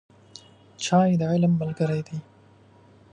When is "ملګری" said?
1.61-2.01